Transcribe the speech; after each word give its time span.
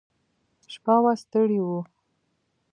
شپه 0.73 0.95
وه 1.03 1.13
ستړي 1.23 1.59
وو. 1.65 1.79